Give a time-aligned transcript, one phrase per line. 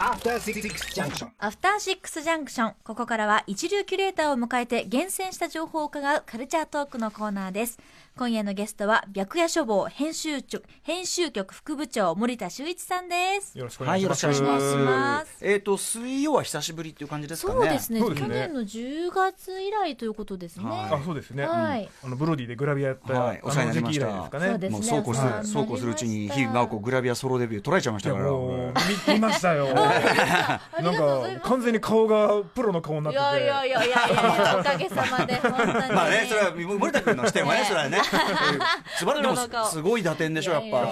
[0.00, 1.28] After Six Junction.
[1.38, 2.74] アフターシックスジャンクション。
[2.82, 7.78] ここからは一流キュレーターを迎えて厳選した情報を伺うカルチャートークのコーナーです。
[8.18, 13.56] 今夜のゲストは、白夜書房編集局、編集局副部長森田修一さんです。
[13.56, 14.42] よろしくおはい、願いします。
[14.42, 14.84] よろしくお願いししま。
[14.84, 17.58] ますすえっ、と、水曜は久しぶりっていう感じですかね。
[17.60, 20.64] そうですねね去年の10月以来ということですね。
[20.68, 21.46] はいあ、そうですね。
[21.46, 24.06] はいあのブロディでグラビアやった、はいお世話になりました
[24.40, 24.48] ね。
[24.48, 28.32] そうですねもうそうこうする、はいそうこうするうちに、日々真央子グラビアソロデビュー取られちゃいましいやたから。
[28.32, 29.68] 見見ましたよ。
[29.78, 33.44] ありがなんとうございますか完全に顔がプロの顔にないってて。
[33.44, 35.72] やいやいやいやいやおかげさまで、本当に。
[35.94, 38.07] まあね、それは森田君の視点はね、それはね。
[38.98, 40.86] 素晴らしい、でもすごい打点でしょ、やっぱ。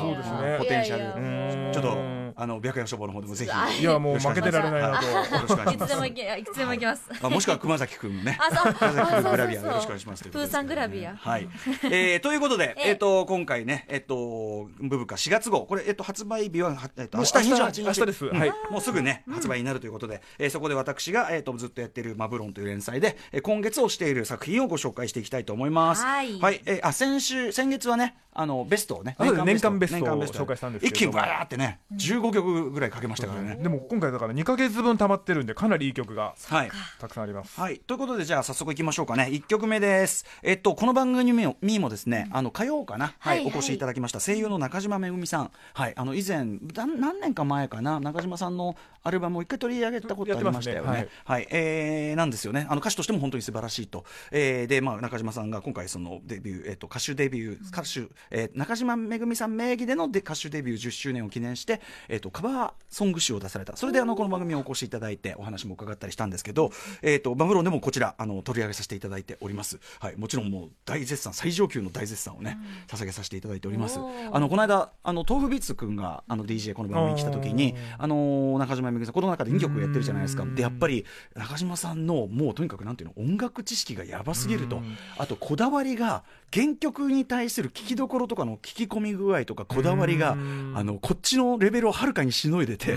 [0.59, 1.21] ポテンシャル。
[1.21, 1.25] う
[1.71, 3.51] んちょっと、あの、白夜書房の方でもぜひ。
[3.51, 5.07] あいやもう負けてられないなと。
[5.07, 6.07] よろしくお願いしますいつでも。
[6.07, 7.03] 行け、いつでも行きます。
[7.23, 8.39] あもしくは熊崎君ね。
[8.39, 11.17] あ、そう、熊崎グラビアよろしくお願いしますということですプーさんグラビア。
[11.17, 11.49] はい。
[11.85, 17.83] えー、ということで、えええっ、と、今回ね、えっ、と、ブブカ4月号、これ、えっ、と、発売日は、はえっ、と、も明日日28日。
[17.83, 26.05] 明日ですうんはいもうすぐね、発売になるということで、えーそこで私が、えっ、と、ずっとやっているマブロンという連載で、えー今月をしている作品をご紹介していきたいと思います。
[26.05, 33.57] はいえーあ、先週、先月はね、あの、ベストをね、年間ベストを年間ベスト紹介したんですけども気にバーってね、15曲ぐらいかけましたからね。
[33.57, 36.71] でも今回だから2ヶ月分溜まってるんでかなりいい曲がはい。
[36.99, 37.59] たくさんあります。
[37.61, 37.79] はい。
[37.79, 39.29] ということで、じゃあ早速いきましょうかね。
[39.31, 40.25] 1曲目です。
[40.43, 41.33] えっと、この番組
[41.63, 45.51] にもですね、あの、火曜かな、はい、はいはいお越しいただきました、声優の中島めぐみさん。
[45.75, 45.93] はい。
[45.97, 50.97] あの、以前、だ何年か前かな、中島さんのアルバムを一回取り上げたことありましたよね。
[50.97, 52.67] やってはい、えー、なんですよね。
[52.69, 54.05] あの、歌手としても本当に素晴らしいと。
[54.33, 63.77] えー、で、まあ、中島さんが今回、その、デビュー、えっと、歌手デビュー、歌手、えー、中島めぐみさん名義でので歌手デビュー10周年を記念して、えっと、カバーソング集を出された。
[63.77, 66.71] それで、あの、この番組にお越しいただいて、お話も伺ったりしたんですけど、
[67.03, 69.79] えっと、バブロンでもこちら、あの、取り上げさせていただいております。
[70.01, 70.17] はい。
[70.17, 72.59] もちろんもう、大絶賛、最上級の大絶賛をね、
[72.89, 73.99] 捧げさせていただいております。
[74.33, 80.45] あの、この間、あの、豆腐ビーツくんが、あの、DJ この番組に来た時に、あの、中島めぐみさん、この中で2曲やってるじゃないですか。
[80.45, 84.81] で、やっぱり、中島さんの、もうとにかくなんていうの、音楽知識がやばすぎると。
[85.19, 90.37] あと、こだわりが、原曲に対する聞きどころとかの聞き込み具合とかこだわりが、あ
[90.85, 92.97] の、こっちのレベルをはるかにしのいでて、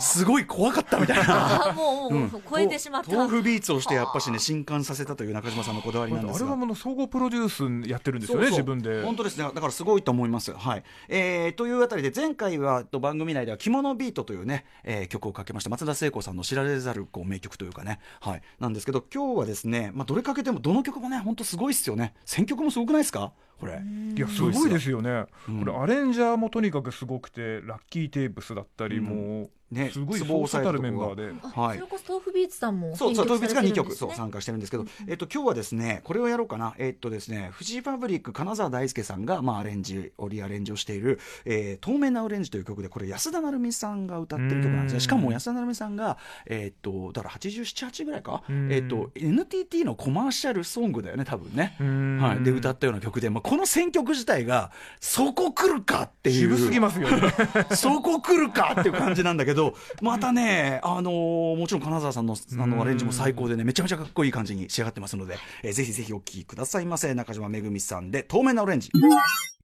[0.00, 1.68] すごい怖かったみたいな。
[1.70, 3.14] あ、もう、もう、超えてしまった。
[3.16, 8.58] 豆腐ビーツをしてやっぱしね震撼させたという中島さんのこだわりなんですがアルバムの総合プロデュースやってるんですよねそうそう。
[8.60, 9.02] 自分で。
[9.04, 9.44] 本当ですね。
[9.44, 10.52] だからすごいと思います。
[10.52, 15.70] はい、えー、というあたりで前回はと番組内では「着物ビート」というね、えー曲をかけました。
[15.70, 17.98] 松田聖子さんの知られざるこう名曲というかね。
[18.20, 18.42] はい。
[18.60, 22.14] なんですけど今日はですねまあどれかけてもどの曲もね本当すごいっすよね。
[22.24, 23.32] 選曲もすごくないですか？
[23.62, 23.80] これ。
[24.16, 25.60] いやすごいですよね、うん。
[25.60, 29.04] これアレンジャーもとにかくすごくてラッキーテープスだったり、うん。
[29.04, 31.22] もう、ねすごいそうそうた押さえるメンバーで。
[31.42, 36.74] はいそれこそ豆腐ビーツさんもそうそう、編東別が2曲、曲されてるんですねそう、参加してるんですけど、えっと、今日はですね、これをやろうかな。
[36.78, 44.96] えっとですね、フジファブリック金沢大輔さんが、まあ、アレンジ、オリアレンジをしている、えー、透明なオレンジという曲で、これ安田成美さんが歌ってる曲なんですね。
[44.96, 46.16] うんしかも安田成美さんが、
[46.46, 51.76] えっと、だから87、8ぐらいかうんえっと、NTT のコマーシャルソングだよね、多分ね。
[51.80, 52.44] うんはい。
[52.44, 56.56] で、歌ったような曲で、まあ、この選曲自体が、そこ来るかっていう。
[56.56, 57.32] 渋すぎますよね。
[57.74, 59.61] そこ来るかっていう感じなんだけど、
[60.00, 67.12] またね、あのーもちろん金沢さんのあのアレンジも最高でね、めちゃめちゃかっこいい感じに仕上がってますので、えーぜひぜひお聴きくださいませ。
[67.14, 68.90] 中島めぐみさんで、透明なオレンジ。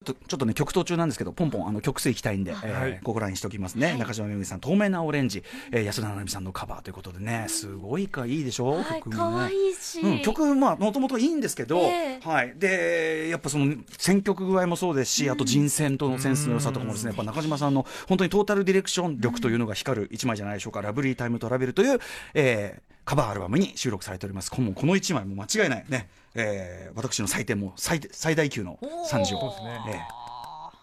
[0.04, 3.96] ちょちょっとね、曲途中なんですけど、ポンポンあの曲数いきたいんで、えーはいここらにしておきますね。
[3.98, 5.42] 中島めぐみさん、透明なオレンジ、
[5.72, 9.36] えー安田成美さんのカバーということでね、すごいかいいでしょ、はい、曲もね。
[9.36, 10.00] 可愛いし。
[10.00, 22.00] うん、曲まあもともといいんですけど、ええはい、でやっぱその選曲具合もそうですし、あと人選とのセンスの良さとかもですねやっぱ中島さんの本当にトータルディレクション力というのが光る一枚じゃないでしょうか「ラブリータイムトラベル」という、
[22.34, 24.50] えーカバーアルバムに収録されております。
[24.50, 29.90] このこの一枚も間違いないね、えー私の採点も最最大級の賛辞をおー。
[29.90, 29.98] えー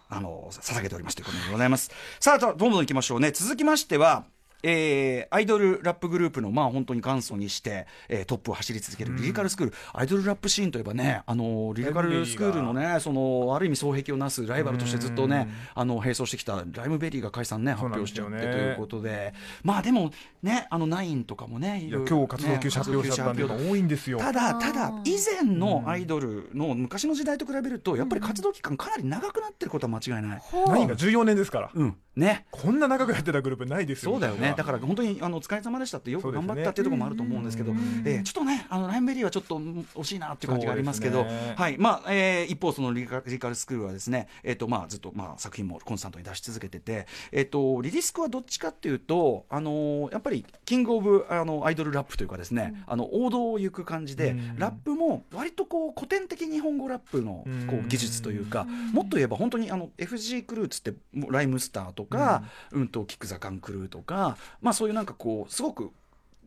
[0.08, 1.90] あの捧げておりますということでございます。
[2.20, 3.30] さあどんどん行きましょうね。
[3.30, 4.24] 続きましては
[4.68, 19.34] えーアイドルラップグループのまあ本当に元祖にして、えートップを走り続けるリリカルスクール、アイドルラップシーンといえばね、あのリリカルスクールのねそのある意味双璧をなすライバルとしてずっとねあの並走してきたライムベリーが解散ね発表しちゃってということで。
[19.62, 20.10] まあでも
[20.42, 24.18] ねあのナインとかもねいろいろ今日活動休止発表しちゃった多いんですよ。
[24.18, 30.42] ただ、ただ以前のアイドルの昔の時代と比べると、やっぱり活動期間かなり長くなってることは間違いない。
[30.66, 31.70] 何が？14年ですから。
[31.72, 31.96] うん。
[32.16, 32.46] ね。
[32.50, 34.12] こんな長くやってたグループないですよ。
[34.12, 34.54] そうだよね。
[34.56, 41.78] だかから本当にあのお疲れ様でしたってよく頑張ったっていうところもあると思うんですけど、うんえーちょっとね、あのライムベリーはちょっとうん惜しいなっていう感じがありますけど、ねはい。
[41.78, 60.94] まあ、えー一方そのリカリリカルスクールはですね、えっ、とまあずっとまあ作品もコンスタントに出し続けてて、えっ、とリリスクはどっちかっていうと、あのーやっぱりキングオブあのアイドルラップというかですね、あの王道を行く感じで、うんラップも割とこう古典的日本語ラップのこううん技術というか、もっと言えば本当にあの FG クルーツって
[61.28, 65.92] ライムスターとか、うん、とキック・ザ・カン・クルーとか、まあ、そういうなんかこうすごく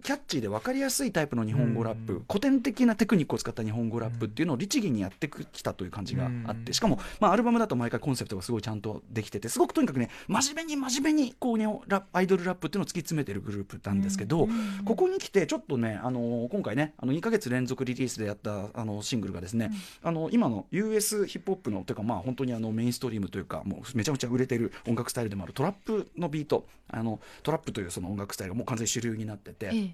[0.04, 2.26] キャッチーで分かりやすいタイプの日本語ラップ、うん。
[2.28, 14.48] 古典的なテクニックを使った日本語ラップっていうのを律儀にやってきたという感じがあって、うんしかも、まあ、アルバムだと毎回コンセプトがすごいちゃんとできててすごくとにかくね真面目に真面目にこう、ね、ラアイドルラップっていうのを突き詰めてるグループなんですけど、
[14.86, 19.72] ここに来てちょっとね、あの今回ねあの2か月連続リリースでやったあのシングルがですね、
[20.04, 29.66] あの今の US ヒップホップのというかまあ本当にあのメインストリームというかもうめちゃめちゃ売れてる音楽スタイルでもあるトラップのビートあのトラップというその音楽スタイルがもう完全に主流になってて。
[29.68, 29.89] ええ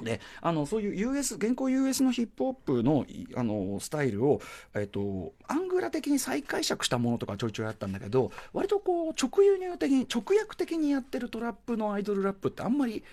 [0.00, 3.06] であのそういう US 現行 US のヒップホップの
[3.36, 4.40] あのスタイルを、
[4.74, 13.04] えっと、アングラ的に再解釈したものとかちょいちょいあったんだけど割とこう直輸入的に直訳的にやってるトラップのアイドルラップってあんまり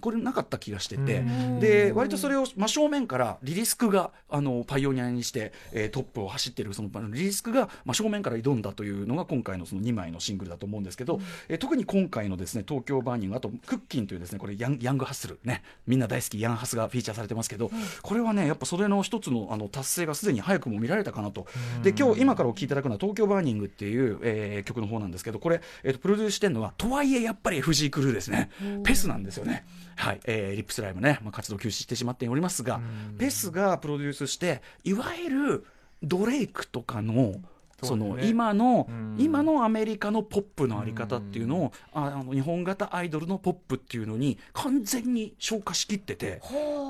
[0.00, 1.18] これなかった気がしてて。
[1.18, 1.60] うん。
[1.60, 17.70] で割とそれを真正面からリリスクがあのパイオニアにして、えートップを走ってるそのリリスクが真正面から挑んだというのが今回のその2枚のシングルだと思うんですけど、えー特に今回のですね Tokyo Burning あと Cookin'というですねこれヤン Young Hastle ねみんな大好きヤンハスがフィーチャーされてますけど、
[18.02, 21.46] これはねやっぱそれの一つのあの達成がすでに早くも見られたかなと。
[21.82, 28.50] で今日今からお聴きいただくのは Tokyo Burning っていう、えー曲の方なんですけどこれ、えーとプロデュースしてるのはとはいえやっぱり FG クルーですね。
[28.84, 29.64] ペスなんですよね。
[29.96, 32.80] はい、えーリップスライムね、まあ、活動休止してしまっておりますが、
[33.18, 35.66] ペスがプロデュースしていわゆる
[36.02, 37.36] ドレイクとかの
[37.84, 39.16] その今の、うん。
[39.18, 46.40] 今のアメリカのポップのあり方っていうのを、ああの日本型アイドルのポップっていうのに完全に消化しきってて、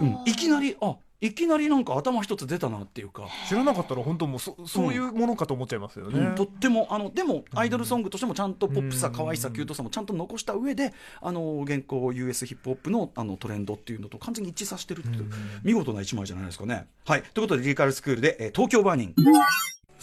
[0.01, 3.27] うん、いきなりあいきなりなんか頭一つ出たなっていうか。
[3.49, 9.13] 知らなかったら本当もうそそういうものかと思っちゃいますよね、うんとってもあのでもアイドルソングとしてもちゃんとポップさ、うん。
[9.15, 15.31] 可愛さキュートさもちゃんと残した上であの現行 US ヒップホップのあのトレンドっていうのと完全に一致させてるっていう、うん。
[15.63, 16.87] 見事な一枚じゃないですかね。
[17.07, 17.23] はい。
[17.23, 19.25] ということでリリカルスクールで、えー Tokyo Burning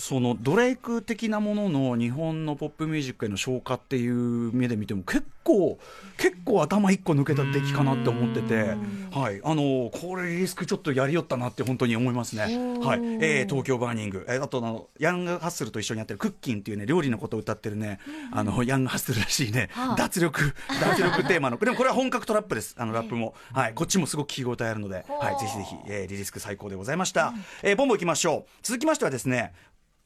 [0.02, 5.78] そのドレイク的なものの日本のポップミュージックへの消化っていう目で見ても結構
[6.18, 8.76] 結構頭一個抜けた出来かなって思ってて、
[9.12, 12.42] はい、あのこれリリスクちょっとやりよったなって本当に思いますね。
[12.42, 18.00] はい、えー Tokyo Burning、えーあとあの Young Hastle と一緒にやってるクッキンっていうね料理のことを歌ってるね、
[18.32, 19.96] あのヤングハッスルらしいね、はあ。
[19.96, 21.58] 脱力 脱力テーマの。
[21.58, 22.76] でもこれは本格トラップです。
[22.80, 27.34] あのラップも、はい、こっちもすごく聞き応えあるので、はい、ぜひぜひ、えーリリスク最高でございました。
[27.62, 28.52] えーボンボンいきましょう。
[28.64, 29.54] 続きましてはですね。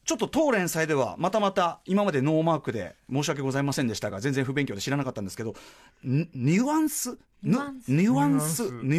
[0.05, 5.55] ちょっと当連載ではまたまた今までノーマークで申し訳ございませんでしたが全然不勉強で知らなかったんですけど
[6.03, 7.92] ニュアンスニュアンス。
[7.92, 8.03] ニ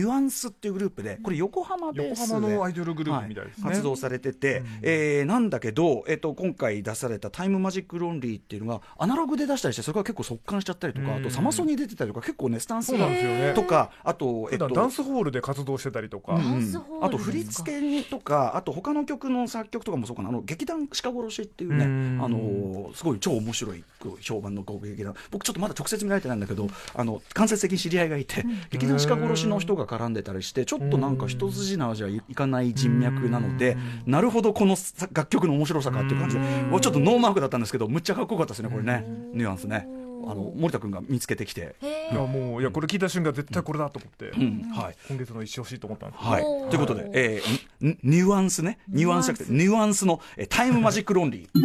[0.01, 0.49] ュアンス。
[0.49, 3.73] っていうグループでこれ横浜ベースで横浜のアイドルグループみたいですね、はい。
[3.73, 11.15] 活動されてて、えーなんだけど、えっと今回出された「タイムマジックロンリー」っていうのがアナログで出したりしてそれから結構即完しちゃったりとか、うん。
[11.17, 13.53] あとサマソニ出てたりとか結構ねスタンスそうなんですよね。
[13.55, 16.43] とかあと、普段ダンスホールで活動してたりとか、うん。
[16.43, 20.29] ダンスホールあと振り付けにとかあと他の曲の作曲とかもそうかな。
[20.29, 22.21] あの劇団鹿殺しっていうねうん。
[22.23, 23.85] あのすごい超面白い
[24.21, 25.15] 評判の劇団。
[25.31, 28.36] 僕ちょっとまだ直接見られてないんだけどあの間接的に知り合いがいて、
[28.71, 39.05] 劇団鹿殺しの人が絡んでたりしてちょっとなんか一筋縄じゃいかない人脈なのでなるほどこのさ楽曲の面白さかっていう感じでもうちょっとノーマークだったんですけどむっちゃかっこよかったですねこれね。
[39.33, 39.87] ニュアンスね。
[40.29, 41.77] あの森田君が見つけてきて。
[41.83, 44.71] へいやもういやこれ聞いた瞬間絶対これだと思って、うん。
[44.73, 44.97] はい。
[45.09, 51.61] 今月の一押しと思ったんですはい、ということで、えーニニュアンスね、ニュアンスじゃなくて、ニュアンスの、えータイムマジックロンリー。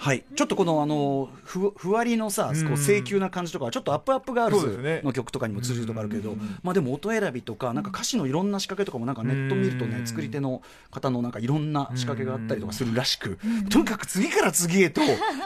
[0.00, 2.64] はい、ちょっとこのあのふふわりのさ、うん。
[2.68, 10.06] こう性急な感じとかはちょっとアップアップガールズの曲とかにも通じるとかあるけど、まあでも音選びとかなんか歌詞のいろんな仕掛けとかもなんかネット見るとね、うん。
[10.06, 15.02] 作り手の方のなんかいろんな仕掛けがあったりとかするらしく、とにかく次から次へと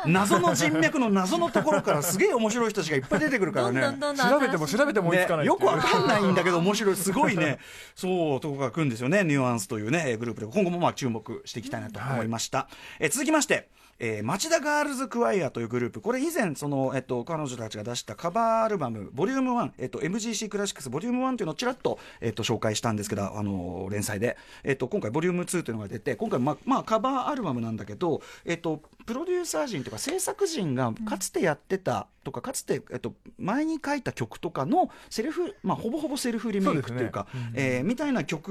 [0.06, 3.82] 謎の人脈の謎のところからすげえ面白い人たちがいっぱい出てくるからね。
[4.14, 7.58] 調べても調べても追いつかないよくわかんないんだけど面白いすごいね
[7.96, 10.46] そうとこが来るんですよねニュアンスというねグループで。
[10.46, 12.68] 今後もまあ注目していきたいなと思いました、
[13.00, 16.00] え続きましてえー、町田ガールズクワイアというグループ。
[16.00, 38.50] これ以前その、えっと、彼女たちが出したカバーアルバムボリューム1、えっと、MGC クラシックスボリューム1というのをちらっと、えっと、紹介したんですけど、あの連載で、えっと、今回ボリューム2というのが出て今回、ままあ、カバーアルバムなんだけど、えっと、プロデューサー陣というか制作陣がかつてやってたとか、かつて、えっと、前に書いた曲とかのセルフ、まあ、ほぼほぼセルフリメイクというかえーみたいな曲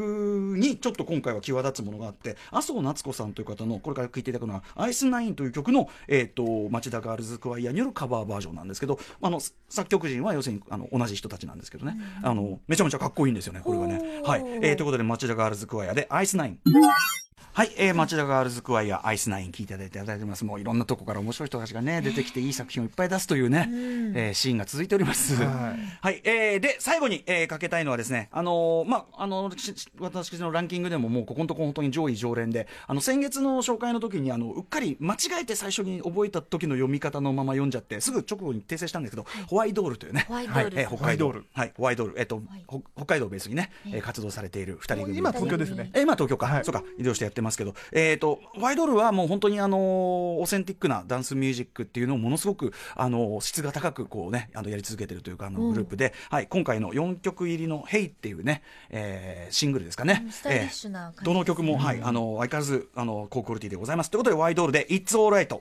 [0.58, 14.22] にちょっと今回は際立つものがあって麻生夏子さんという方のこれから聴いていただくのは「アイスナインという曲の、えー、と町田ガールズクワイアによるカバーバージョンなんですけどあの作曲陣は要するにあの同じ人たちなんですけどね、あのめちゃめちゃかっこいいんですよねこれがね。
[14.24, 14.42] はい。
[14.62, 16.60] えーということで町田ガールズクワイアで「アイスナイン
[17.54, 20.44] はい、えー、町田ガールズクワイア、アイスナイン聞いていただいてます。
[20.44, 23.70] もういろんなとこから面白い人たちがね、出てきていい作品をいっぱい出すというね、
[24.16, 25.36] えーシーンが続いております。
[25.44, 40.80] は、はいえー、で、最後に、えー、かけたいのはですね、あのーまあ、あのし私のランキングでももうここのところ本当に上位常連で、あの、先月の紹介の時に、あの、うっかり間違えて最初に覚えた時の読み方のまま読んじゃって、すぐ直後に訂正したんですけど、ホワイドールというね、ホワイドール。
[40.80, 45.18] えー北海道はい、ホワイドール、えっ、と、ほ北海道をベースにね、えー活動されている二人組。
[45.18, 45.90] 今東京ですね。
[45.94, 46.66] え今東京か、はい。
[46.66, 46.84] そうか。
[46.98, 64.12] 移動してやってますけど、えー、とワイドルはもう本当にあのーオーセンティックなダンスミュージックっていうのをものすごくあのー質が高くこうねあのやり続けてるというかあのグループで、はい、今回の4曲入りの「ヘイっていうね、えーシングルですかね、えーどの曲も、はい、あの相変わらずあの高クオリティでございます。
[64.12, 65.60] ということでワイドルで「It's Alright」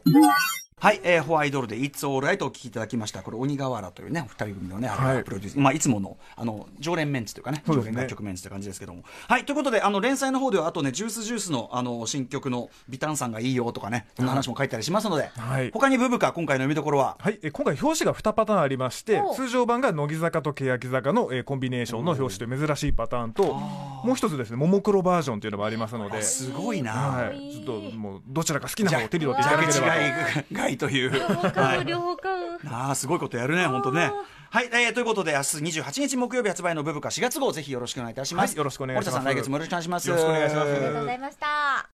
[0.82, 3.22] はい、えー、ホワイドルで It's Alright をお聴きいただきました。
[3.22, 5.16] これ、鬼瓦というね、二人組のね、はい。
[5.18, 7.62] がプロデュース、まあ、いつもの、あの、常連メンツというかね、ね。
[7.68, 9.04] 常連楽曲メンツという感じですけども。
[9.28, 15.70] はい、ということで、あの、連載の方では、あとね、ジュースジュースの、あの、新曲の、ビタンさんがいいよとかね、そんな話も書いたりしますので、はい。
[15.70, 31.28] 他にブブカ、今回の読みどころは、はい、えー今回表紙が2パターンありましてお通常版が乃木坂と欅坂の、えーコンビネーションの表紙という珍しいパターンともう一つですねももクロバージョンというのもありますので、すごいな、はい、ちょっともうどちらか好きな方を手に取っていただければと違いがいという。
[31.28, 32.58] 両方買う、両方買う。
[32.68, 34.12] ああ、すごいことやるね、本当ね。
[34.50, 35.42] はい、えーということで、明日
[35.80, 38.50] 28日木曜日発売のブブカ4月号、ぜひよろしくお願いいたします。
[38.50, 40.08] はいよろしくお願いします森田さん、来月もよろしくお願いします。
[40.08, 41.88] よろしくお願いしますありがとうございました。